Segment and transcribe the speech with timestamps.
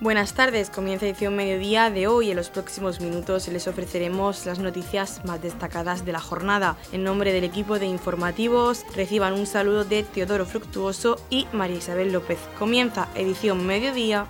[0.00, 2.30] Buenas tardes, comienza edición mediodía de hoy.
[2.30, 6.76] En los próximos minutos les ofreceremos las noticias más destacadas de la jornada.
[6.92, 12.12] En nombre del equipo de informativos, reciban un saludo de Teodoro Fructuoso y María Isabel
[12.12, 12.38] López.
[12.60, 14.28] Comienza edición mediodía.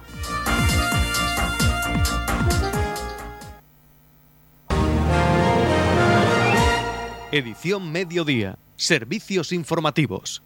[7.30, 8.59] Edición mediodía.
[8.77, 10.43] Servicios informativos.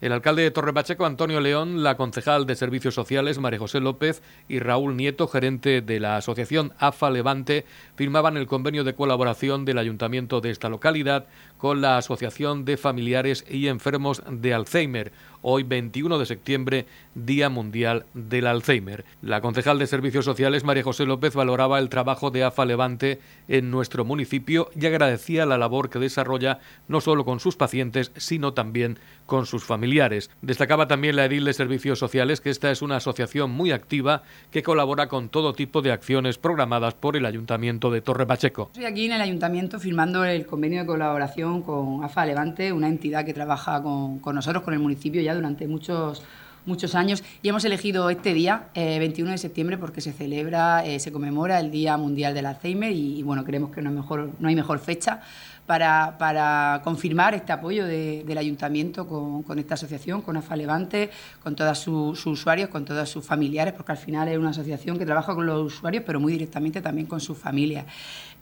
[0.00, 4.22] El alcalde de Torre Pacheco, Antonio León, la concejal de Servicios Sociales, María José López,
[4.48, 9.76] y Raúl Nieto, gerente de la asociación AFA Levante, firmaban el convenio de colaboración del
[9.76, 11.26] ayuntamiento de esta localidad
[11.60, 18.06] con la Asociación de Familiares y Enfermos de Alzheimer, hoy 21 de septiembre, Día Mundial
[18.14, 19.04] del Alzheimer.
[19.20, 23.70] La concejal de Servicios Sociales, María José López, valoraba el trabajo de AFA Levante en
[23.70, 28.98] nuestro municipio y agradecía la labor que desarrolla no solo con sus pacientes, sino también
[29.26, 30.30] con sus familiares.
[30.42, 34.62] Destacaba también la edil de Servicios Sociales que esta es una asociación muy activa que
[34.62, 38.70] colabora con todo tipo de acciones programadas por el Ayuntamiento de Torre Pacheco.
[38.72, 43.24] Estoy aquí en el Ayuntamiento firmando el convenio de colaboración con AFA Levante, una entidad
[43.24, 46.22] que trabaja con, nosotros, con el municipio ya durante muchos
[46.66, 47.24] muchos años.
[47.42, 51.58] Y hemos elegido este día, 21 eh, de septiembre, porque se celebra, eh, se conmemora
[51.58, 55.22] el Día Mundial del Alzheimer y, bueno, creemos que no, mejor, no hay mejor fecha
[55.70, 62.26] para, confirmar este apoyo del ayuntamiento con, esta asociación, con AFA Levante, con todos sus
[62.26, 65.72] usuarios, con todos sus familiares, porque al final es una asociación que trabaja con los
[65.72, 67.86] usuarios, pero muy directamente también con sus familias.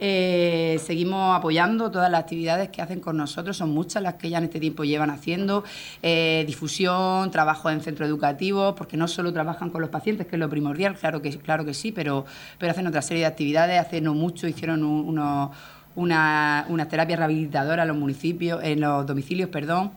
[0.01, 4.39] Eh, seguimos apoyando todas las actividades que hacen con nosotros, son muchas las que ya
[4.39, 5.65] en este tiempo llevan haciendo,
[6.03, 10.41] eh, difusión, trabajo en centros educativos, porque no solo trabajan con los pacientes, que es
[10.41, 12.25] lo primordial, claro que, claro que sí, pero,
[12.59, 15.51] pero hacen otra serie de actividades, hace no mucho hicieron unos
[15.97, 19.93] una, una terapia rehabilitadora en los municipios, en los domicilios, perdón,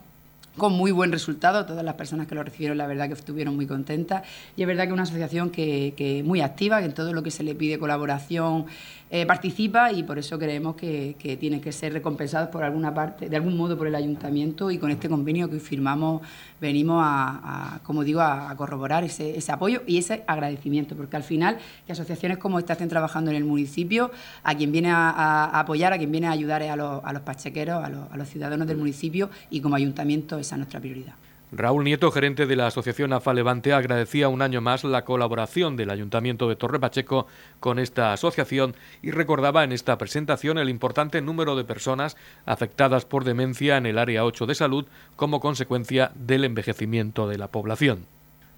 [0.56, 1.66] con muy buen resultado.
[1.66, 4.22] Todas las personas que lo recibieron, la verdad que estuvieron muy contentas.
[4.56, 7.22] Y es verdad que es una asociación que, que muy activa, que en todo lo
[7.22, 8.66] que se le pide colaboración
[9.14, 13.28] eh, participa y por eso creemos que, que tienen que ser recompensados por alguna parte,
[13.28, 16.22] de algún modo por el ayuntamiento y con este convenio que firmamos
[16.62, 21.58] venimos a, como digo, a, corroborar ese, ese, apoyo y ese agradecimiento, porque al final
[21.84, 24.10] que asociaciones como esta estén trabajando en el municipio,
[24.44, 27.84] a quien viene a, apoyar, a quien viene a ayudar a los, a los pachequeros,
[27.84, 31.14] a los ciudadanos del municipio y como ayuntamiento esa es nuestra prioridad.
[31.54, 35.90] Raúl Nieto, gerente de la Asociación AFA Levante, agradecía un año más la colaboración del
[35.90, 37.26] Ayuntamiento de Torre Pacheco
[37.60, 42.16] con esta asociación y recordaba en esta presentación el importante número de personas
[42.46, 47.48] afectadas por demencia en el área 8 de salud como consecuencia del envejecimiento de la
[47.48, 48.06] población.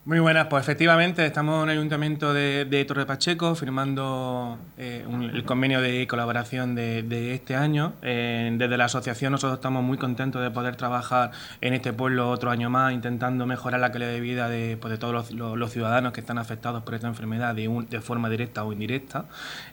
[0.07, 5.81] Muy buenas, pues efectivamente estamos en el Ayuntamiento de, Torre Pacheco firmando eh, el convenio
[5.81, 7.95] de colaboración de, este año.
[8.03, 11.31] Eh, desde la asociación nosotros estamos muy contentos de poder trabajar
[11.63, 15.33] en este pueblo otro año más, intentando mejorar la calidad de vida de, pues, todos
[15.33, 19.25] los, ciudadanos que están afectados por esta enfermedad de, forma directa o indirecta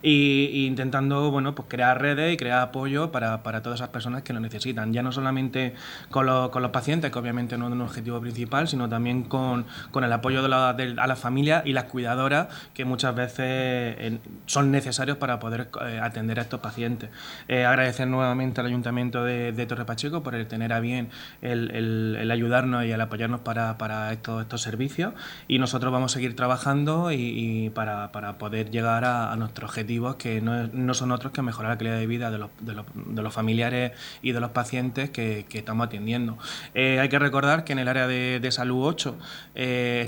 [0.01, 4.39] y, intentando bueno, pues crear redes y crear apoyo para, todas esas personas que lo
[4.39, 5.75] necesitan, ya no solamente
[6.09, 10.05] con, con los pacientes, que obviamente no es un objetivo principal, sino también con, con
[10.05, 15.17] el apoyo de la, a la familia y las cuidadoras que muchas veces son necesarios
[15.17, 17.09] para poder eh, atender a estos pacientes.
[17.47, 21.09] Eh, agradecer nuevamente al Ayuntamiento de, Torre Pacheco por el tener a bien
[21.41, 25.13] el, ayudarnos y el apoyarnos para, estos, estos servicios
[25.47, 30.93] y nosotros vamos a seguir trabajando y, para, poder llegar a, nuestros objetivos que no,
[30.93, 33.91] son otros que mejorar la calidad de vida de los, de los, de los familiares
[34.21, 36.37] y de los pacientes que, estamos atendiendo.
[36.73, 39.15] Eh, hay que recordar que en el área de, de salud 8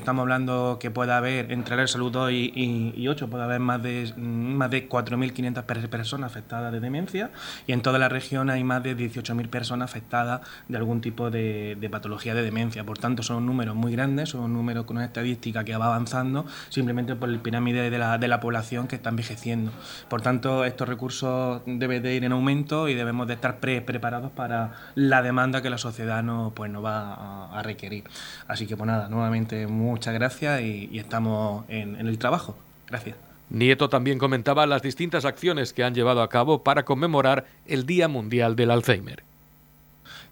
[0.04, 4.14] estamos hablando que pueda haber entre el salud 2 y, 8, puede haber más de,
[4.18, 7.32] más de 4.500 personas afectadas de demencia
[7.68, 11.88] y en toda la región hay más de 18.000 personas afectadas de algún tipo de,
[11.90, 12.84] patología de demencia.
[12.84, 17.16] Por tanto, son números muy grandes, son números con una estadística que va avanzando simplemente
[17.16, 19.72] por el pirámide de la, de la población que está envejeciendo.
[20.10, 24.74] Por tanto, estos recursos deben de ir en aumento y debemos de estar preparados para
[24.96, 28.04] la demanda que la sociedad no, pues, no va a, a requerir.
[28.50, 32.58] Así que, pues nada, nuevamente muchas gracias y, estamos en, el trabajo.
[32.88, 33.16] Gracias.
[33.50, 38.08] Nieto también comentaba las distintas acciones que han llevado a cabo para conmemorar el Día
[38.08, 39.24] Mundial del Alzheimer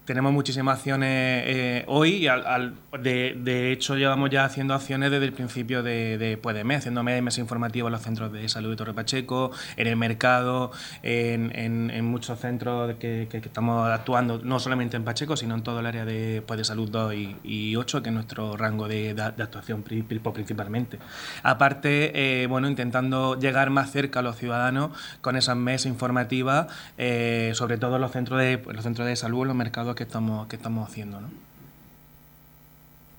[0.04, 5.26] tenemos muchísimas acciones eh, hoy y al, de, de, hecho llevamos ya haciendo acciones desde
[5.26, 8.76] el principio de, de, pues mes, haciendo mes informativos en los centros de salud de
[8.76, 10.72] Torre Pacheco, en el mercado,
[11.02, 15.80] en, en, muchos centros que, que, estamos actuando, no solamente en Pacheco, sino en todo
[15.80, 19.14] el área de, pues de salud 2 y, y 8, que es nuestro rango de,
[19.20, 20.98] actuación principalmente.
[21.42, 24.90] Aparte, eh, bueno, intentando llegar más cerca a los ciudadanos
[25.20, 26.66] con esas mesas informativas,
[26.98, 30.04] eh, sobre todo en los centros de, los centros de salud, en los mercados que
[30.04, 31.20] estamos, que estamos haciendo.
[31.20, 31.28] ¿no?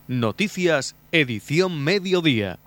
[0.07, 2.59] Noticias, edición mediodía.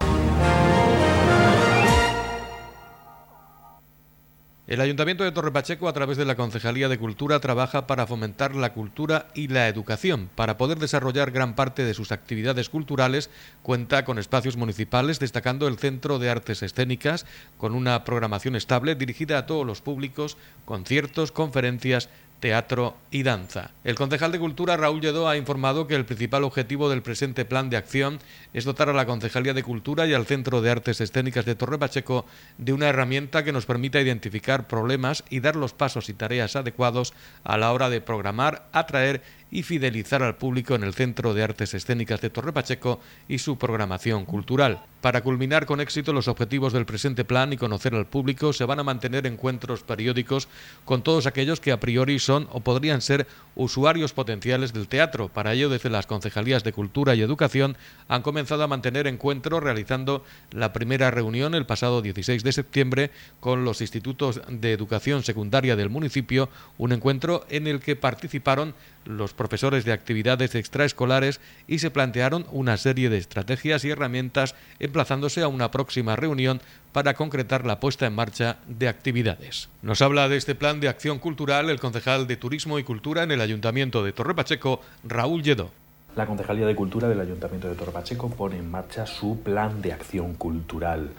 [4.67, 8.73] El Ayuntamiento de Torrepacheco, a través de la Concejalía de Cultura, trabaja para fomentar la
[8.73, 10.29] cultura y la educación.
[10.35, 13.31] Para poder desarrollar gran parte de sus actividades culturales,
[13.63, 17.27] cuenta con espacios municipales, destacando el Centro de Artes Escénicas,
[17.59, 22.09] con una programación estable dirigida a todos los públicos, conciertos, conferencias,
[22.41, 23.71] teatro y danza.
[23.85, 27.71] El concejal de Cultura, Raúl Lledó, ha informado que el principal objetivo del presente plan
[27.71, 28.19] de acción
[28.53, 31.79] es dotar a la Concejalía de Cultura y al Centro de Artes Escénicas de Torre
[31.79, 32.27] Pacheco
[32.59, 37.15] de una herramienta que nos permita identificar problemas y dar los pasos y tareas adecuados
[37.45, 41.75] a la hora de programar, atraer y fidelizar al público en el Centro de Artes
[41.75, 44.81] Escénicas de Torre Pacheco y su programación cultural.
[45.01, 48.81] Para culminar con éxito los objetivos del presente plan y conocer al público, se van
[48.81, 50.49] a mantener encuentros periódicos
[50.85, 55.29] con todos aquellos que a priori son o podrían ser usuarios potenciales del teatro.
[55.29, 57.77] Para ello, desde las Concejalías de Cultura y Educación
[58.09, 63.65] han comenzado a mantener encuentros realizando la primera reunión el pasado 16 de septiembre con
[63.65, 66.49] los institutos de educación secundaria del municipio,
[66.79, 68.75] un encuentro en el que participaron
[69.07, 75.43] los profesores de actividades extraescolares y se plantearon una serie de estrategias y herramientas emplazándose
[75.43, 76.61] a una próxima reunión
[76.93, 79.69] para concretar la puesta en marcha de actividades.
[79.83, 83.31] Nos habla de este plan de acción cultural el concejal de Turismo y Cultura en
[83.31, 85.71] el Ayuntamiento de Torre Pacheco, Raúl Lledó.
[86.17, 89.93] La Concejalía de Cultura del Ayuntamiento de Torre Pacheco pone en marcha su plan de
[89.93, 91.11] acción cultural.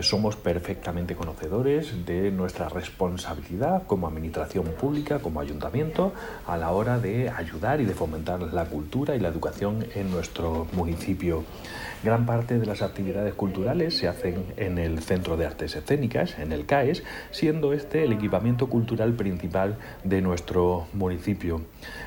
[0.00, 6.12] Somos perfectamente conocedores de nuestra responsabilidad como administración pública, como ayuntamiento,
[6.46, 10.66] a la hora de ayudar y de fomentar la cultura y la educación en nuestro
[10.72, 11.44] municipio.
[12.02, 16.50] Gran parte de las actividades culturales se hacen en el Centro de Artes Escénicas, en
[16.52, 21.60] el CAES, siendo este el equipamiento cultural principal de nuestro municipio.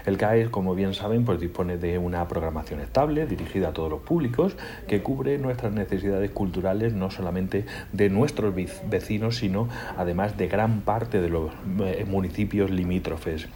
[0.08, 4.02] El CAES, como bien saben, pues dispone de una programación estable dirigida a todos los
[4.02, 4.56] públicos
[4.88, 8.54] que cubre nuestras necesidades culturales no solamente de nuestros
[8.90, 9.68] vecinos, sino
[9.98, 13.48] además de gran parte de los eh, municipios limítrofes.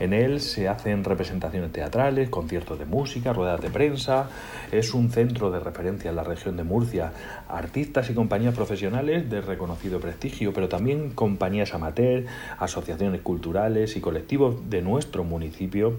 [0.00, 4.28] En él se hacen representaciones teatrales, conciertos de música, ruedas de prensa.
[4.72, 7.12] Es un centro de referencia en la región de Murcia.
[7.48, 12.24] Artistas y compañías profesionales de reconocido prestigio, pero también compañías amateur,
[12.58, 15.96] asociaciones culturales y colectivos de nuestro municipio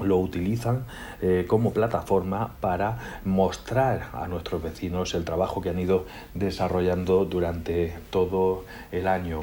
[0.00, 0.84] lo utilizan
[1.22, 7.94] eh, como plataforma para mostrar a nuestros vecinos el trabajo que han ido desarrollando durante
[8.10, 9.40] todo el año.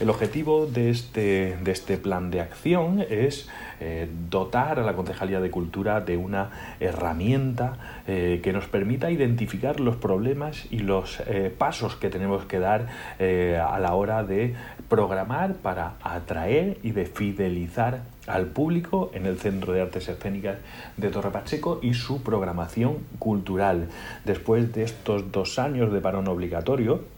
[0.00, 3.48] El objetivo de este, de este plan de acción es
[3.80, 9.80] eh, dotar a la Concejalía de Cultura de una herramienta eh, que nos permita identificar
[9.80, 12.86] los problemas y los eh, pasos que tenemos que dar
[13.18, 14.54] a la hora de
[14.88, 20.58] programar para atraer y de fidelizar al público en el Centro de Artes Escénicas
[20.96, 23.88] de Torre Pacheco y su programación cultural.
[24.24, 27.17] Después de estos dos años de parón obligatorio,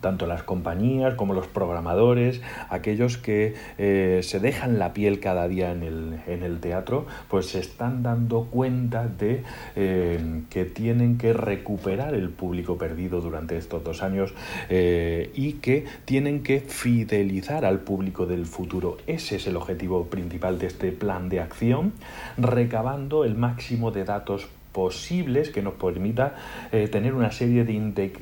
[0.00, 5.72] tanto las compañías como los programadores, aquellos que eh, se dejan la piel cada día
[5.72, 9.42] en el, teatro, pues se están dando cuenta de
[9.74, 14.32] eh, que tienen que recuperar el público perdido durante estos dos años
[14.68, 18.98] eh, y que tienen que fidelizar al público del futuro.
[19.06, 21.92] Ese es el objetivo principal de este plan de acción,
[22.38, 26.34] recabando el máximo de datos posibles que nos permita
[26.70, 27.72] eh, tener una serie de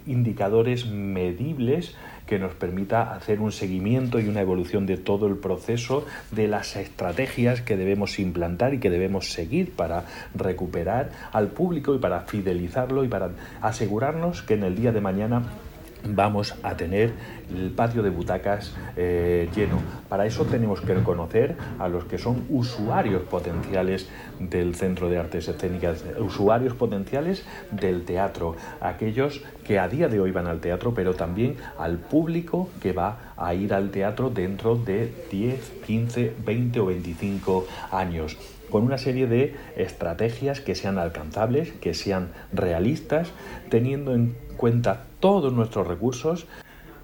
[0.06, 1.96] indicadores medibles
[2.28, 6.76] que nos permita hacer un seguimiento y una evolución de todo el proceso de las
[6.76, 13.02] estrategias que debemos implantar y que debemos seguir para recuperar al público y para fidelizarlo
[13.02, 13.30] y para
[13.60, 15.42] asegurarnos que en el día de mañana
[16.06, 17.12] vamos a tener
[17.54, 19.78] el patio de butacas eh, lleno.
[20.08, 24.08] Para eso tenemos que reconocer a los que son usuarios potenciales
[24.38, 30.30] del Centro de Artes Escénicas, usuarios potenciales del teatro, aquellos que a día de hoy
[30.30, 35.12] van al teatro, pero también al público que va a ir al teatro dentro de
[35.30, 38.36] 10, 15, 20 o 25 años
[38.70, 43.28] con una serie de estrategias que sean alcanzables, que sean realistas,
[43.70, 46.46] teniendo en cuenta todos nuestros recursos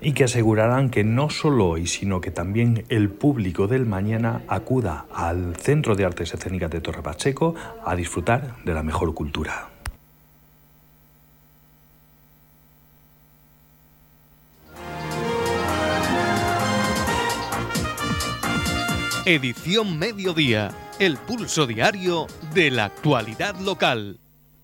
[0.02, 5.06] y que asegurarán que no solo hoy, sino que también el público del mañana acuda
[5.10, 9.70] al Centro de Artes Escénicas de Torre Pacheco a disfrutar de la mejor cultura.
[19.24, 24.18] Edición Mediodía, el pulso diario de la actualidad local.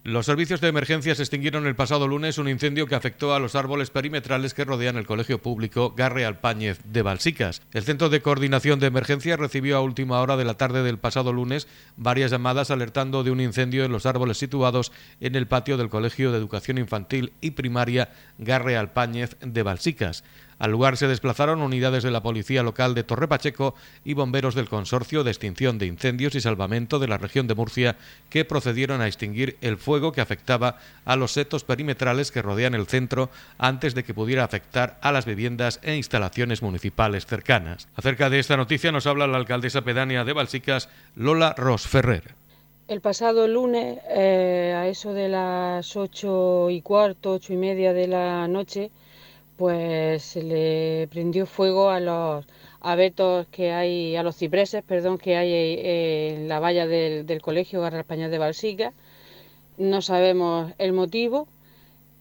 [0.06, 3.56] Los servicios de emergencia se extinguieron el pasado lunes un incendio que afectó a los
[3.56, 7.60] árboles perimetrales que rodean el colegio público Garre Alpáñez de Balsicas.
[7.72, 11.32] El Centro de Coordinación de Emergencia recibió a última hora de la tarde del pasado
[11.32, 15.88] lunes varias llamadas alertando de un incendio en los árboles situados en el patio del
[15.88, 20.22] Colegio de Educación Infantil y Primaria Garre Alpáñez de Balsicas.
[20.58, 24.68] Al lugar se desplazaron unidades de la Policía Local de Torre Pacheco y bomberos del
[24.68, 27.96] Consorcio de Extinción de Incendios y Salvamento de la región de Murcia
[28.30, 32.86] que procedieron a extinguir el fuego que afectaba a los setos perimetrales que rodean el
[32.86, 37.88] centro antes de que pudiera afectar a las viviendas e instalaciones municipales cercanas.
[37.94, 42.34] Acerca de esta noticia nos habla la alcaldesa pedánea de Balsicas, Lola Rosferrer.
[42.88, 48.06] El pasado lunes, eh, a eso de las ocho y cuarto, ocho y media de
[48.06, 48.92] la noche,
[49.56, 52.44] pues se le prendió fuego a los
[52.80, 57.80] abetos que hay, a los cipreses, perdón, que hay eh, en la valla del, colegio
[57.80, 58.92] Garra de Balsica.
[59.78, 61.48] No sabemos el motivo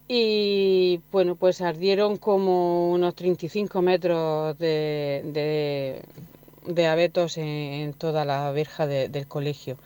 [0.08, 6.01] y bueno, pues ardieron como unos 35 metros de,
[6.65, 9.77] de, abetos en, toda la verja del colegio.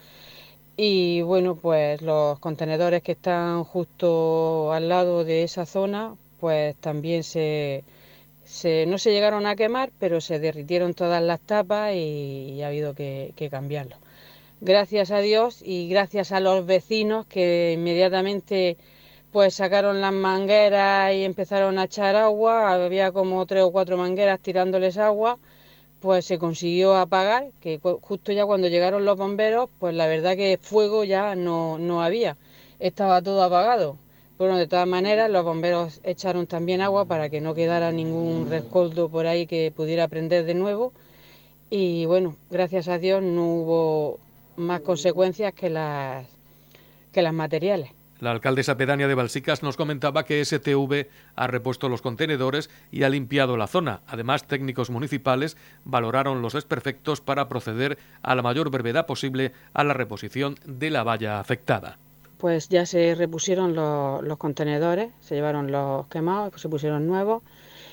[0.78, 7.24] Y bueno, pues los contenedores que están justo al lado de esa zona, pues también
[7.24, 7.84] se,
[8.88, 13.34] no se llegaron a quemar, pero se derritieron todas las tapas y, ha habido que,
[13.36, 13.96] que cambiarlo.
[14.62, 18.78] Gracias a Dios y gracias a los vecinos que inmediatamente
[19.32, 24.40] pues sacaron las mangueras y empezaron a echar agua, había como tres o cuatro mangueras
[24.40, 25.38] tirándoles agua
[26.00, 30.58] pues se consiguió apagar, que justo ya cuando llegaron los bomberos, pues la verdad que
[30.62, 32.38] fuego ya no, no había,
[32.80, 33.98] estaba todo apagado.
[34.40, 39.10] Bueno, de todas maneras, los bomberos echaron también agua para que no quedara ningún rescoldo
[39.10, 40.94] por ahí que pudiera prender de nuevo.
[41.70, 44.20] Y bueno, gracias a Dios no hubo
[44.56, 46.26] más consecuencias que las,
[47.12, 47.92] que las materiales.
[48.22, 53.10] La alcaldesa pedánea de Balsicas nos comentaba que STV ha repuesto los contenedores y ha
[53.10, 54.00] limpiado la zona.
[54.08, 59.94] Además, técnicos municipales valoraron los desperfectos para proceder a la mayor brevedad posible a la
[59.94, 61.98] reposición de la valla afectada.
[62.40, 67.44] Pues ya se repusieron los, contenedores, se llevaron los quemados, pues se pusieron nuevos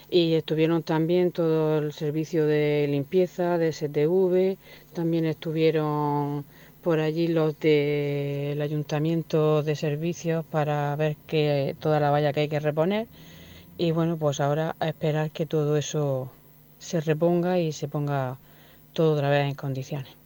[0.08, 4.56] y estuvieron también todo el servicio de limpieza de STV,
[4.94, 6.44] también estuvieron
[6.84, 12.48] por allí los del ayuntamiento de servicios para ver que toda la valla que hay
[12.48, 13.08] que reponer
[13.78, 16.30] y bueno pues ahora a esperar que todo eso
[16.78, 18.38] se reponga y se ponga
[18.92, 20.25] todo otra vez en condiciones.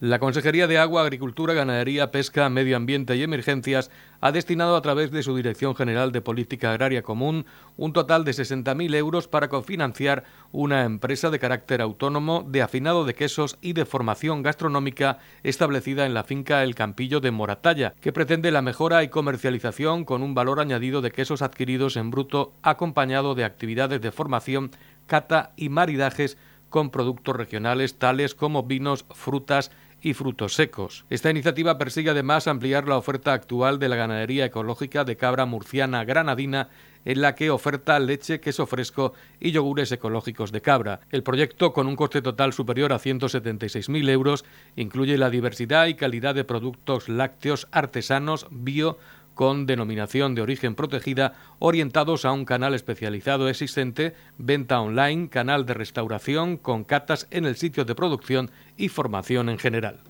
[0.00, 3.90] La Consejería de Agua, Agricultura, Ganadería, Pesca, Medio Ambiente y Emergencias
[4.20, 8.30] ha destinado a través de su Dirección General de Política Agraria Común un total de
[8.30, 13.86] 60.000 euros para cofinanciar una empresa de carácter autónomo de afinado de quesos y de
[13.86, 19.08] formación gastronómica establecida en la finca El Campillo de Moratalla, que pretende la mejora y
[19.08, 24.70] comercialización con un valor añadido de quesos adquiridos en bruto acompañado de actividades de formación,
[25.08, 26.38] cata y maridajes
[26.68, 31.04] con productos regionales tales como vinos, frutas, y frutos secos.
[31.10, 36.04] Esta iniciativa persigue además ampliar la oferta actual de la ganadería ecológica de cabra murciana
[36.04, 36.68] granadina
[37.04, 41.00] en la que oferta leche, queso fresco y yogures ecológicos de cabra.
[41.10, 44.44] El proyecto, con un coste total superior a 176.000 euros,
[44.76, 48.98] incluye la diversidad y calidad de productos lácteos artesanos, bio,
[49.38, 55.74] con denominación de origen protegida orientados a un canal especializado existente, venta online, canal de
[55.74, 60.00] restauración con catas en el sitio de producción y formación en general.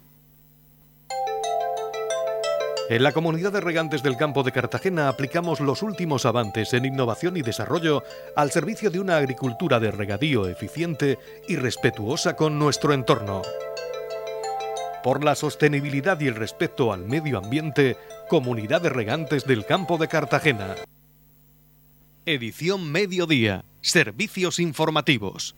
[2.88, 7.36] En la comunidad de regantes del campo de Cartagena aplicamos los últimos avances en innovación
[7.36, 8.04] y desarrollo
[8.34, 13.42] al servicio de una agricultura de regadío eficiente y respetuosa con nuestro entorno.
[15.04, 17.96] Por la sostenibilidad y el respeto al medio ambiente,
[18.28, 20.76] Comunidad de Regantes del Campo de Cartagena.
[22.26, 23.64] Edición Mediodía.
[23.80, 25.56] Servicios informativos.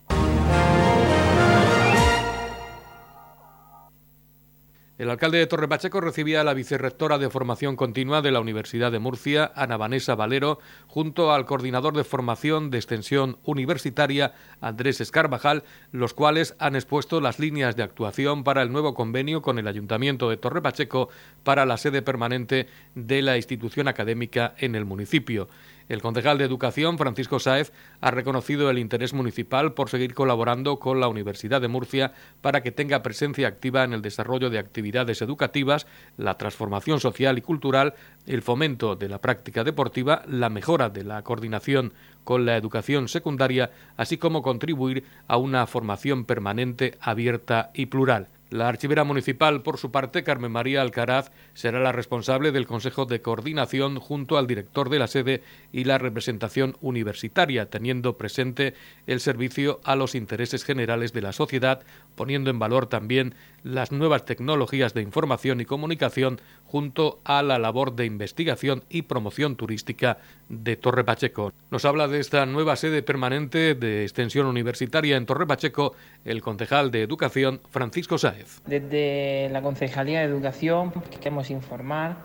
[5.00, 8.92] El alcalde de Torre Pacheco recibía a la vicerrectora de formación continua de la Universidad
[8.92, 15.64] de Murcia, Ana Vanessa Valero, junto al coordinador de formación de extensión universitaria, Andrés Escarvajal,
[15.90, 20.28] los cuales han expuesto las líneas de actuación para el nuevo convenio con el Ayuntamiento
[20.28, 21.08] de Torre Pacheco
[21.44, 25.48] para la sede permanente de la institución académica en el municipio.
[25.90, 31.00] El concejal de Educación, Francisco Sáez, ha reconocido el interés municipal por seguir colaborando con
[31.00, 35.88] la Universidad de Murcia para que tenga presencia activa en el desarrollo de actividades educativas,
[36.16, 37.94] la transformación social y cultural,
[38.28, 41.92] el fomento de la práctica deportiva, la mejora de la coordinación
[42.22, 48.28] con la educación secundaria, así como contribuir a una formación permanente, abierta y plural.
[48.50, 53.22] La archivera municipal, por su parte, Carmen María Alcaraz, será la responsable del Consejo de
[53.22, 58.74] Coordinación junto al director de la sede y la representación universitaria, teniendo presente
[59.06, 61.84] el servicio a los intereses generales de la sociedad,
[62.16, 66.40] poniendo en valor también las nuevas tecnologías de información y comunicación
[66.70, 71.52] junto a la labor de investigación y promoción turística de Torre Pacheco.
[71.72, 76.92] Nos habla de esta nueva sede permanente de extensión universitaria en Torre Pacheco el concejal
[76.92, 78.60] de Educación Francisco Sáez.
[78.66, 82.18] Desde la Concejalía de Educación queremos informar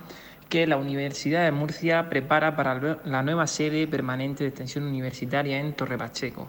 [0.48, 5.74] que la Universidad de Murcia prepara para la nueva sede permanente de extensión universitaria en
[5.74, 6.48] Torre Pacheco.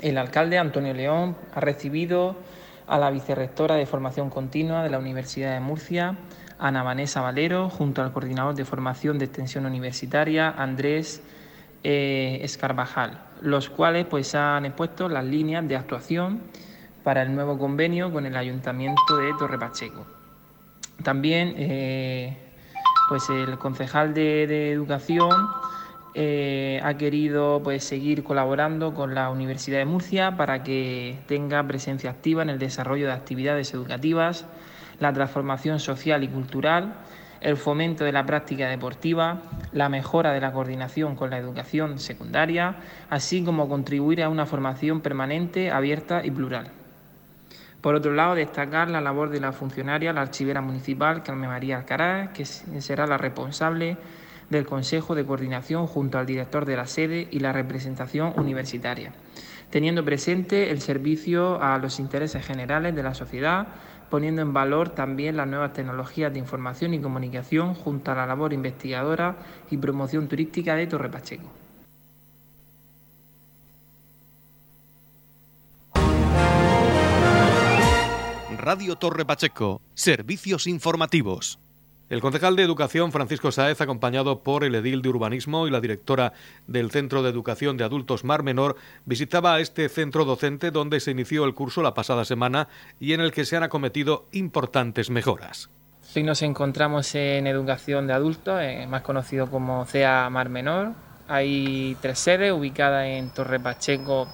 [0.00, 2.36] El alcalde Antonio León ha recibido
[2.88, 6.16] a la vicerrectora de formación continua de la Universidad de Murcia,
[6.58, 11.22] Ana Vanessa Valero, junto al coordinador de formación de extensión universitaria, Andrés
[11.84, 16.42] eh, Escarvajal, los cuales pues han expuesto las líneas de actuación
[17.04, 20.04] para el nuevo convenio con el Ayuntamiento de Torre Pacheco.
[21.02, 22.36] También eh,
[23.08, 25.48] pues el concejal de, Educación
[26.14, 32.10] eh, ha querido pues, seguir colaborando con la Universidad de Murcia para que tenga presencia
[32.10, 34.46] activa en el desarrollo de actividades educativas,
[35.00, 36.94] la transformación social y cultural,
[37.40, 42.76] el fomento de la práctica deportiva, la mejora de la coordinación con la educación secundaria,
[43.10, 46.70] así como contribuir a una formación permanente, abierta y plural.
[47.80, 52.30] Por otro lado, destacar la labor de la funcionaria, la archivera municipal Carmen María Alcaraz,
[52.30, 53.96] que será la responsable
[54.50, 59.12] del Consejo de Coordinación junto al director de la sede y la representación universitaria,
[59.70, 63.68] teniendo presente el servicio a los intereses generales de la sociedad,
[64.10, 68.52] poniendo en valor también las nuevas tecnologías de información y comunicación junto a la labor
[68.52, 69.36] investigadora
[69.70, 71.48] y promoción turística de Torre Pacheco.
[78.58, 81.58] Radio Torre Pacheco, servicios informativos.
[82.10, 86.32] El concejal de Educación, Francisco Saez, acompañado por el edil de Urbanismo y la directora
[86.66, 91.44] del Centro de Educación de Adultos Mar Menor, visitaba este centro docente donde se inició
[91.44, 92.68] el curso la pasada semana
[92.98, 95.68] y en el que se han acometido importantes mejoras.
[96.16, 100.92] Hoy nos encontramos en Educación de Adultos, eh, más conocido como CEA Mar Menor.
[101.28, 104.28] Hay tres sedes ubicadas en Torre Pacheco,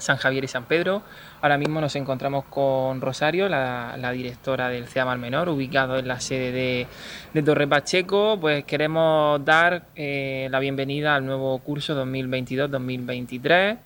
[0.00, 1.02] San Javier y San Pedro.
[1.42, 6.86] Ahora mismo nos encontramos con Rosario, la, directora del CEA Menor, ubicado en la sede
[7.32, 8.38] de, Torre Pacheco.
[8.40, 13.78] Pues queremos dar eh, la bienvenida al nuevo curso 2022-2023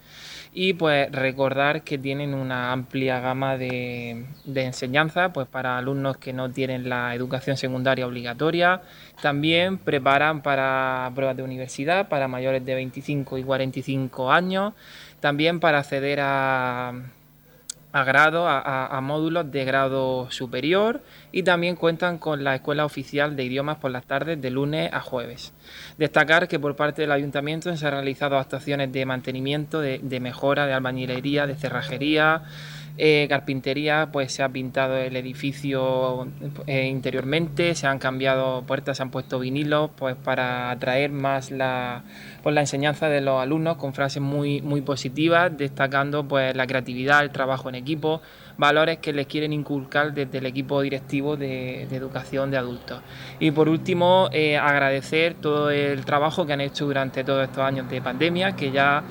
[0.57, 6.31] y pues recordar que tienen una amplia gama de, de enseñanza pues para alumnos que
[6.31, 8.81] no tienen la educación secundaria obligatoria.
[9.21, 14.73] También preparan para pruebas de universidad para mayores de 25 y 45 años.
[15.25, 16.93] También para acceder a
[17.91, 23.45] a grado, a, módulos de grado superior y también cuentan con la Escuela Oficial de
[23.45, 25.51] Idiomas por las tardes de lunes a jueves.
[25.97, 30.67] Destacar que por parte del Ayuntamiento se han realizado actuaciones de mantenimiento, de, de mejora,
[30.67, 32.43] de albañilería, de cerrajería,
[32.97, 36.27] eh, carpintería, pues se ha pintado el edificio
[36.65, 42.03] eh, interiormente, se han cambiado puertas, se han puesto vinilos, pues para atraer más la,
[42.41, 47.21] pues, la enseñanza de los alumnos con frases muy, muy positivas, destacando pues la creatividad,
[47.21, 48.21] el trabajo en equipo,
[48.57, 53.01] valores que les quieren inculcar desde el equipo directivo de, educación de adultos.
[53.39, 57.89] Y por último, eh, agradecer todo el trabajo que han hecho durante todos estos años
[57.89, 59.03] de pandemia, que ya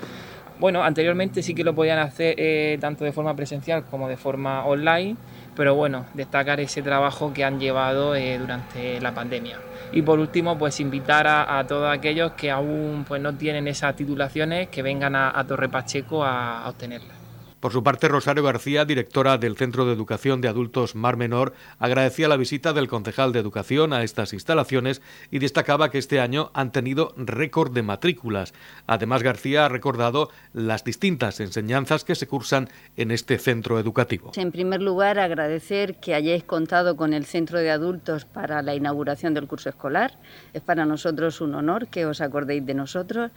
[0.58, 4.64] bueno, anteriormente sí que lo podían hacer eh, tanto de forma presencial como de forma
[4.64, 5.16] online,
[5.56, 9.58] pero bueno, destacar ese trabajo que han llevado eh, durante la pandemia.
[9.92, 14.68] Y por último, pues invitar a, todos aquellos que aún pues, no tienen esas titulaciones
[14.68, 17.23] que vengan a, Torre Pacheco a obtenerlas.
[17.64, 22.28] Por su parte, Rosario García, directora del Centro de Educación de Adultos Mar Menor, agradecía
[22.28, 25.00] la visita del concejal de Educación a estas instalaciones
[25.30, 28.52] y destacaba que este año han tenido récord de matrículas.
[28.86, 34.32] Además, García ha recordado las distintas enseñanzas que se cursan en este centro educativo.
[34.36, 39.32] En primer lugar, agradecer que hayáis contado con el Centro de Adultos para la inauguración
[39.32, 40.18] del curso escolar.
[40.52, 43.30] Es para nosotros un honor que os acordéis de nosotros.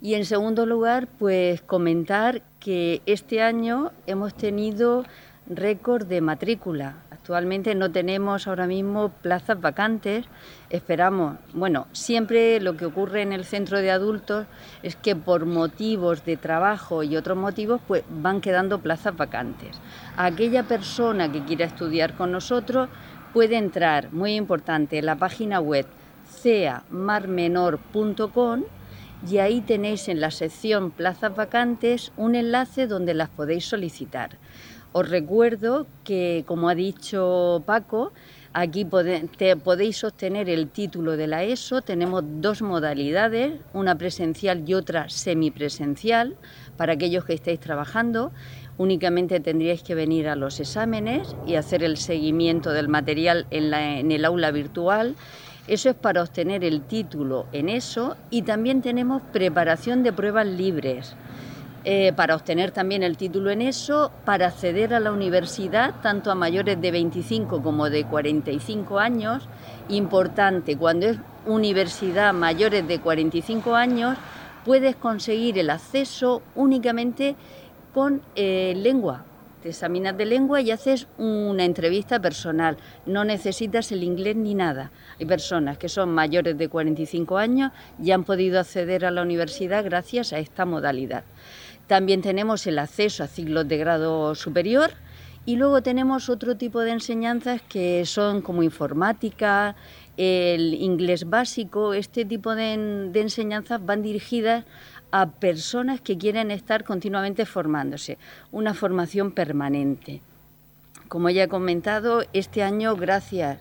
[0.00, 5.04] Y en segundo lugar, pues comentar que este año hemos tenido
[5.48, 6.96] récord de matrícula.
[7.10, 10.26] Actualmente no tenemos ahora mismo plazas vacantes.
[10.70, 14.46] Esperamos, bueno, siempre lo que ocurre en el centro de adultos
[14.82, 19.80] es que por motivos de trabajo y otros motivos, pues van quedando plazas vacantes.
[20.16, 22.88] Aquella persona que quiera estudiar con nosotros
[23.32, 25.86] puede entrar, muy importante, en la página web
[26.28, 28.64] ceamarmenor.com
[29.28, 34.38] y ahí tenéis en la sección plazas vacantes un enlace donde las podéis solicitar.
[34.92, 38.12] Os recuerdo que, como ha dicho Paco,
[38.54, 41.82] aquí podéis obtener el título de la ESO.
[41.82, 46.36] Tenemos dos modalidades, una presencial y otra semipresencial,
[46.78, 48.32] para aquellos que estéis trabajando.
[48.78, 54.24] Únicamente tendríais que venir a los exámenes y hacer el seguimiento del material en el
[54.24, 55.14] aula virtual.
[55.68, 61.16] Eso es para obtener el título en eso y también tenemos preparación de pruebas libres
[61.88, 66.34] eh, para obtener también el título en eso, para acceder a la universidad, tanto a
[66.34, 69.48] mayores de 25 como de 45 años.
[69.88, 74.18] Importante, cuando es universidad mayores de 45 años,
[74.64, 77.36] puedes conseguir el acceso únicamente
[77.94, 79.24] con eh, lengua.
[79.62, 82.76] Te examinas de lengua y haces una entrevista personal.
[83.06, 84.90] No necesitas el inglés ni nada.
[85.18, 89.84] Hay personas que son mayores de 45 años y han podido acceder a la universidad
[89.84, 91.24] gracias a esta modalidad.
[91.86, 94.90] También tenemos el acceso a ciclos de grado superior
[95.44, 99.76] y luego tenemos otro tipo de enseñanzas que son como informática,
[100.16, 102.72] el inglés básico, este tipo de,
[103.14, 104.64] enseñanzas van dirigidas
[105.18, 108.18] a personas que quieren estar continuamente formándose,
[108.52, 110.20] una formación permanente.
[111.08, 113.58] Como ya he comentado, este año, gracias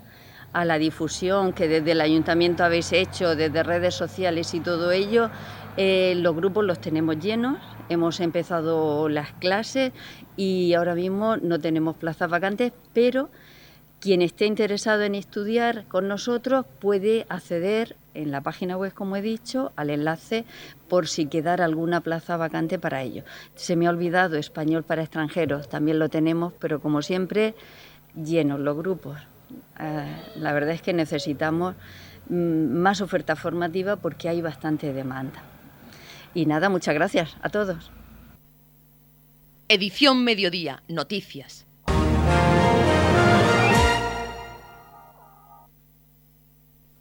[0.51, 5.29] a la difusión que desde el ayuntamiento habéis hecho, desde redes sociales y todo ello,
[5.77, 9.93] eh, los grupos los tenemos llenos, hemos empezado las clases
[10.35, 13.29] y ahora mismo no tenemos plazas vacantes, pero
[13.99, 19.21] quien esté interesado en estudiar con nosotros puede acceder en la página web, como he
[19.21, 20.45] dicho, al enlace
[20.87, 23.23] por si quedara alguna plaza vacante para ello.
[23.55, 27.55] Se me ha olvidado español para extranjeros, también lo tenemos, pero como siempre,
[28.15, 29.17] llenos los grupos.
[29.79, 31.75] Eh, la verdad es que necesitamos
[32.29, 35.43] mm, más oferta formativa porque hay bastante demanda.
[36.33, 37.91] Y nada, muchas gracias a todos.
[39.67, 41.65] Edición Mediodía, Noticias.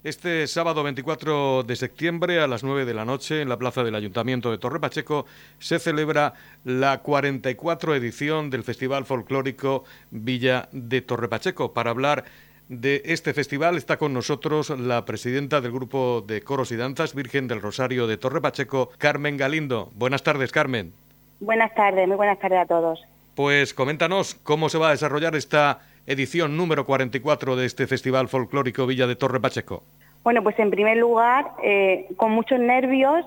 [0.05, 3.95] Este sábado 24 de septiembre a las 9 de la noche en la plaza del
[3.95, 5.25] Ayuntamiento de Torre Pacheco
[5.59, 11.73] se celebra la 44 edición del Festival Folclórico Villa de Torre Pacheco.
[11.73, 12.25] Para hablar
[12.69, 17.49] de este festival está con nosotros la presidenta del grupo de coros y danzas Virgen
[17.49, 19.90] del Rosario de Torre Pacheco, Carmen Galindo.
[19.95, 20.93] Buenas tardes, Carmen.
[21.40, 23.01] Buenas tardes, muy buenas tardes a todos.
[23.35, 28.87] Pues coméntanos cómo se va a desarrollar esta edición número 44 de este Festival Folclórico
[28.87, 29.83] Villa de Torre Pacheco.
[30.23, 33.27] Bueno, pues en primer lugar, eh, con muchos nervios,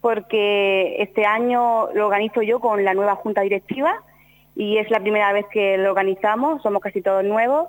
[0.00, 4.02] porque este año lo organizo yo con la nueva Junta Directiva
[4.56, 7.68] y es la primera vez que lo organizamos, somos casi todos nuevos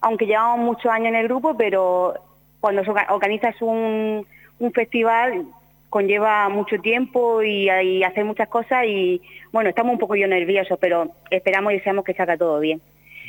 [0.00, 2.14] aunque llevamos muchos años en el grupo, pero
[2.60, 4.26] cuando organizas un,
[4.72, 5.46] festival
[5.90, 7.68] conlleva mucho tiempo y,
[8.02, 9.20] hacer muchas cosas y
[9.52, 12.80] bueno, estamos un poco yo nerviosos, pero esperamos y deseamos que salga todo bien.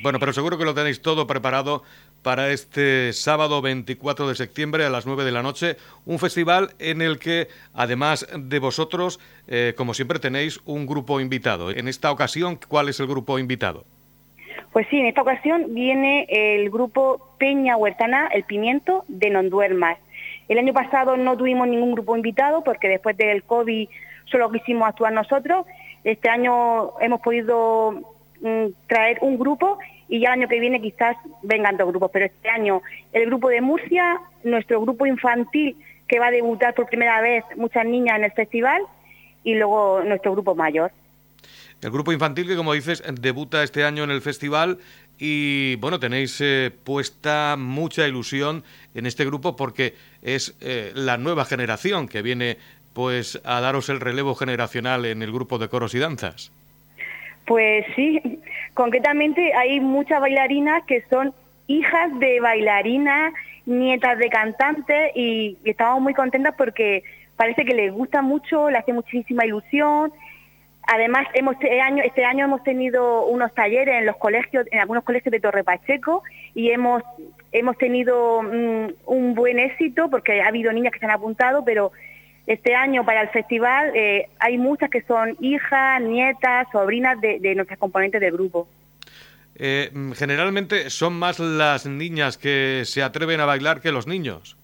[0.03, 1.83] Bueno, pero seguro que lo tenéis todo preparado
[2.21, 7.01] para este sábado 24 de septiembre a las 9 de la noche, un festival en
[7.01, 11.71] el que, además de vosotros, eh, como siempre tenéis un grupo invitado.
[11.71, 13.85] En esta ocasión, ¿cuál es el grupo invitado?
[14.71, 19.97] Pues sí, en esta ocasión viene el grupo Peña Huertana, El Pimiento, de Nonduermas.
[20.47, 23.89] El año pasado no tuvimos ningún grupo invitado porque después del COVID
[24.25, 25.65] solo quisimos actuar nosotros.
[26.03, 28.16] Este año hemos podido
[28.87, 32.49] traer un grupo y ya el año que viene quizás vengan dos grupos, pero este
[32.49, 32.81] año
[33.13, 35.75] el grupo de Murcia, nuestro grupo infantil
[36.07, 38.81] que va a debutar por primera vez muchas niñas en el festival
[39.43, 40.91] y luego nuestro grupo mayor.
[41.81, 44.79] El grupo infantil que, como dices, debuta este año en el festival
[45.19, 48.63] y, bueno, tenéis eh, puesta mucha ilusión
[48.95, 52.57] en este grupo porque es eh, la nueva generación que viene
[52.93, 56.51] pues a daros el relevo generacional en el grupo de coros y danzas.
[57.47, 58.21] Pues sí,
[58.73, 61.33] concretamente hay muchas bailarinas que son
[61.67, 63.33] hijas de bailarinas,
[63.65, 67.03] nietas de cantantes y, estamos muy contentas porque
[67.37, 70.11] parece que les gusta mucho, les hace muchísima ilusión.
[70.87, 75.05] Además, hemos, este, año, este año hemos tenido unos talleres en los colegios, en algunos
[75.05, 77.01] colegios de Torre Pacheco y hemos,
[77.53, 81.93] hemos tenido mm, un buen éxito porque ha habido niñas que se han apuntado, pero
[82.47, 87.77] este año para el festival eh, hay muchas que son hijas, nietas, sobrinas de, nuestras
[87.77, 88.67] componentes del grupo.
[89.59, 94.57] eh, generalmente son más las niñas que se atreven a bailar que los niños.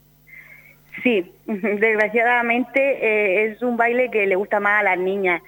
[1.03, 5.41] Sí, desgraciadamente eh, es un baile que le gusta más a las niñas.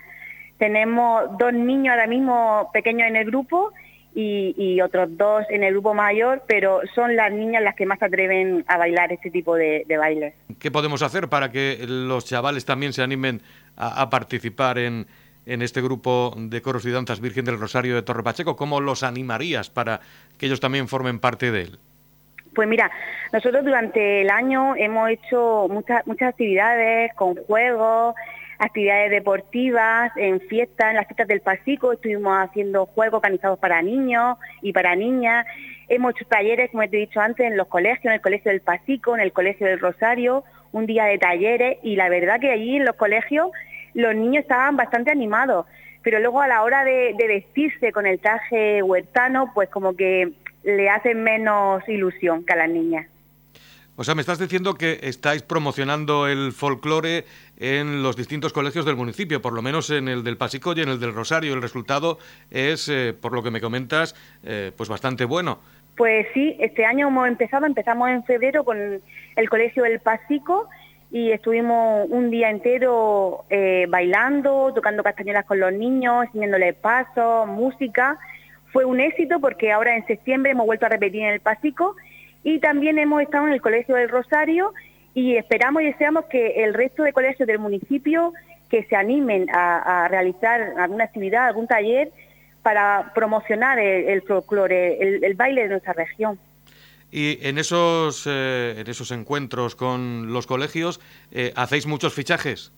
[0.57, 3.71] Tenemos dos niños ahora mismo pequeños en el grupo
[4.15, 8.05] y, otros dos en el grupo mayor, pero son las niñas las que más se
[8.05, 10.33] atreven a bailar este tipo de, de bailes.
[10.59, 13.41] ¿Qué podemos hacer para que los chavales también se animen
[13.75, 15.05] a, participar en,
[15.45, 18.55] en este grupo de coros y danzas Virgen del Rosario de Torre Pacheco?
[18.55, 19.99] ¿Cómo los animarías para
[20.37, 21.79] que ellos también formen parte de él?
[22.53, 22.89] Pues mira,
[23.33, 28.15] nosotros durante el año hemos hecho muchas, muchas actividades con juegos,
[28.59, 34.37] actividades deportivas, en fiestas, en las fiestas del Pasico, estuvimos haciendo juegos organizados para niños
[34.61, 35.45] y para niñas.
[35.87, 38.61] Hemos hecho talleres, como te he dicho antes, en los colegios, en el Colegio del
[38.61, 42.75] Pasico, en el Colegio del Rosario, un día de talleres y la verdad que allí
[42.75, 43.49] en los colegios
[43.93, 45.65] los niños estaban bastante animados,
[46.03, 50.33] pero luego a la hora de, de vestirse con el traje huertano, pues como que
[50.63, 53.07] le hacen menos ilusión que a las niñas.
[53.97, 57.23] O sea, me estás diciendo que estáis promocionando el folclore
[57.57, 60.89] en los distintos colegios del municipio, por lo menos en el del Pasico y en
[60.89, 61.53] el del Rosario.
[61.53, 62.19] El resultado
[62.51, 65.59] es, eh, por lo que me comentas, eh, pues bastante bueno.
[65.95, 69.01] Pues sí, este año hemos empezado, empezamos en febrero con
[69.35, 70.67] el Colegio del Pasico
[71.09, 78.19] y estuvimos un día entero eh, bailando, tocando castañuelas con los niños, enseñándoles pasos, música.
[78.73, 81.95] Fue un éxito porque ahora en septiembre hemos vuelto a repetir en el Pasico
[82.45, 84.71] y también hemos estado en el Colegio del Rosario
[85.15, 88.33] y esperamos y deseamos que el resto de colegios del municipio
[88.69, 92.11] que se animen a, realizar alguna actividad, algún taller
[92.61, 96.37] para promocionar el, folclore, el, baile de nuestra región.
[97.11, 102.71] Y en esos, eh, en esos encuentros con los colegios, eh, ¿hacéis muchos fichajes?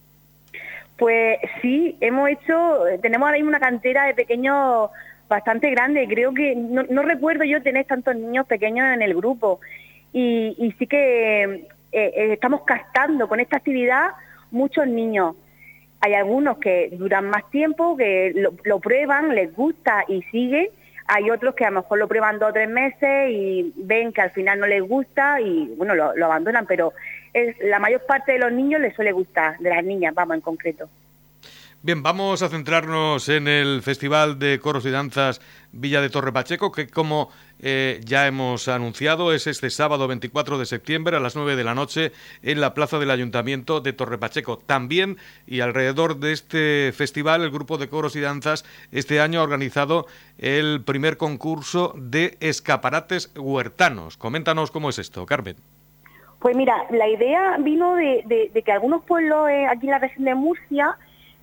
[0.98, 4.92] Pues sí, hemos hecho, tenemos ahora mismo una cantera de pequeños
[5.28, 6.08] bastante grande.
[6.08, 9.60] Creo que no, recuerdo yo tener tantos niños pequeños en el grupo
[10.14, 14.12] y, sí que eh, eh, estamos captando con esta actividad
[14.52, 15.36] muchos niños.
[16.00, 20.70] Hay algunos que duran más tiempo, que lo, prueban, les gusta y siguen.
[21.08, 24.22] Hay otros que a lo mejor lo prueban dos o tres meses y ven que
[24.22, 26.94] al final no les gusta y bueno, lo, lo abandonan, pero
[27.34, 30.42] es, la mayor parte de los niños les suele gustar, de las niñas, vamos, en
[30.42, 30.90] concreto.
[31.84, 35.40] Bien, vamos a centrarnos en el Festival de Coros y Danzas
[35.72, 40.66] Villa de Torre Pacheco, que como eh, ya hemos anunciado es este sábado 24 de
[40.66, 44.58] septiembre a las 9 de la noche en la plaza del Ayuntamiento de Torre Pacheco.
[44.58, 49.44] También y alrededor de este festival el grupo de coros y danzas este año ha
[49.44, 50.08] organizado
[50.40, 54.18] el primer concurso de escaparates huertanos.
[54.18, 55.58] Coméntanos cómo es esto, Carmen.
[56.40, 60.36] Pues mira, la idea vino de, que algunos pueblos eh, aquí en la región de
[60.36, 60.98] Murcia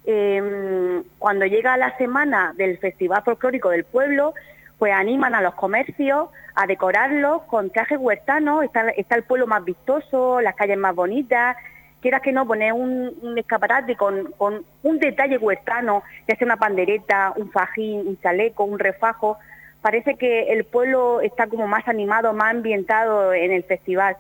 [0.06, 4.34] eh, cuando llega la semana del Festival Folclórico del Pueblo,
[4.78, 10.40] pues animan a los comercios a decorarlos con trajes huertanos, está, el pueblo más vistoso,
[10.40, 11.56] las calles más bonitas,
[12.00, 17.50] quieras que no, poner un, escaparate con, un detalle huertano, ya sea una pandereta, un
[17.50, 19.38] fajín, un chaleco, un refajo,
[19.80, 24.16] parece que el pueblo está como más animado, más ambientado en el festival.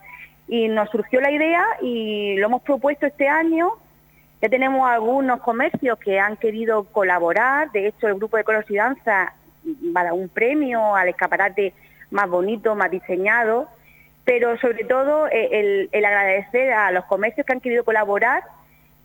[0.48, 3.72] Y nos surgió la idea y lo hemos propuesto este año
[4.44, 8.74] ya tenemos algunos comercios que han querido colaborar, de hecho el grupo de Color y
[8.74, 9.32] Danza
[9.96, 11.72] va a dar un premio al escaparate
[12.10, 13.70] más bonito, más diseñado,
[14.26, 18.42] pero sobre todo eh, el, agradecer a los comercios que han querido colaborar.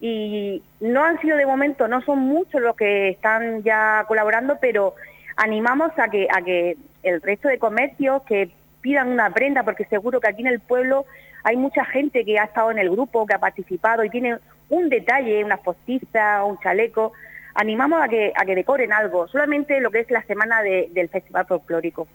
[0.02, 4.96] Y no han sido de momento, no son muchos los que están ya colaborando, pero
[5.38, 10.42] animamos a que el resto de comercios que pidan una prenda, porque seguro que aquí
[10.42, 11.06] en el pueblo
[11.44, 14.38] hay mucha gente que ha estado en el grupo, que ha participado y tiene
[14.70, 17.14] un detalle, una postiza, un chaleco.
[17.56, 21.46] Animamos a que, a que decoren algo, solamente lo que es la semana del Festival
[21.46, 22.08] Folclórico.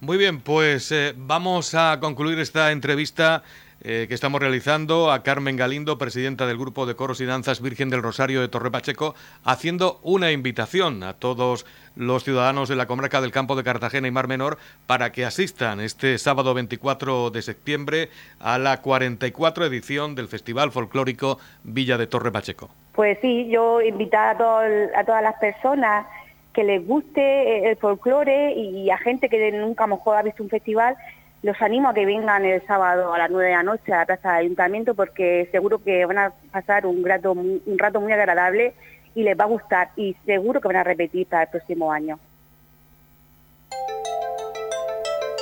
[0.00, 3.42] Muy bien, pues eh, vamos a concluir esta entrevista
[3.82, 7.88] eh, que estamos realizando a Carmen Galindo, presidenta del Grupo de Coros y Danzas Virgen
[7.88, 11.64] del Rosario de Torre Pacheco, haciendo una invitación a todos
[11.96, 15.80] los ciudadanos de la comarca del Campo de Cartagena y Mar Menor para que asistan
[15.80, 22.30] este sábado 24 de septiembre a la 44 edición del Festival Folclórico Villa de Torre
[22.30, 22.68] Pacheco.
[22.92, 26.06] Pues sí, yo invitar a, a todas las personas
[26.52, 30.42] que les guste el folclore y a gente que nunca a lo mejor ha visto
[30.42, 30.96] un festival
[31.42, 34.06] los animo a que vengan el sábado a las 9 de la noche a la
[34.06, 38.74] Plaza del Ayuntamiento porque seguro que van a pasar un rato, un rato muy agradable
[39.14, 42.18] y les va a gustar y seguro que van a repetir para el próximo año.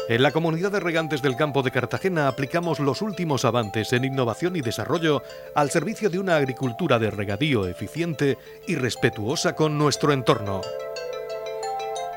[0.08, 4.56] En la comunidad de regantes del campo de Cartagena aplicamos los últimos avances en innovación
[4.56, 5.22] y desarrollo
[5.54, 10.62] al servicio de una agricultura de regadío eficiente y respetuosa con nuestro entorno.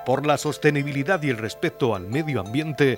[0.06, 2.98] Por la sostenibilidad y el respeto al medio ambiente,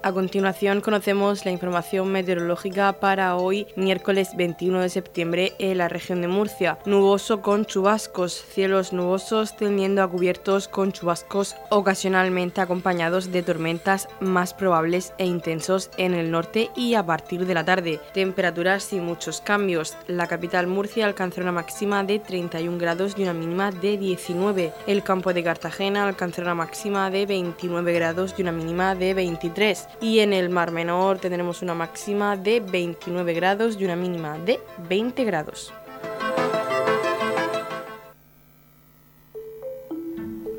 [0.00, 6.20] A continuación conocemos la información meteorológica para hoy, miércoles 21 de septiembre, en la región
[6.20, 6.78] de Murcia.
[6.84, 14.54] Nuboso con chubascos, cielos nubosos tendiendo a cubiertos con chubascos ocasionalmente acompañados de tormentas más
[14.54, 17.98] probables e intensos en el norte y a partir de la tarde.
[18.14, 19.96] Temperaturas sin muchos cambios.
[20.06, 24.72] La capital Murcia alcanzó una máxima de 31 grados y una mínima de 19.
[24.86, 29.88] El campo de Cartagena alcanzó una máxima de 29 grados y una mínima de 23
[30.00, 34.60] y en el Mar Menor tendremos una máxima de 29 grados y una mínima de
[34.88, 35.72] 20 grados.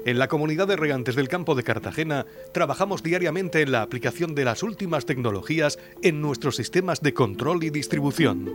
[0.05, 4.43] En la comunidad de regantes del campo de Cartagena trabajamos diariamente en la aplicación de
[4.43, 8.51] las últimas tecnologías en nuestros sistemas de control y distribución.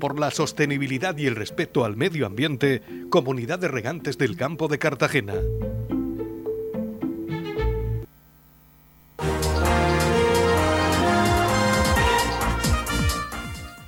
[0.00, 4.78] Por la sostenibilidad y el respeto al medio ambiente, Comunidad de Regantes del Campo de
[4.78, 5.34] Cartagena.